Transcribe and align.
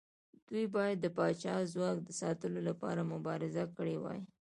دوی 0.47 0.65
باید 0.75 0.97
د 1.01 1.05
پاچا 1.17 1.53
د 1.61 1.69
ځواک 1.73 1.97
ساتلو 2.21 2.59
لپاره 2.69 3.09
مبارزه 3.13 3.63
کړې 3.75 3.95
وای. 4.03 4.19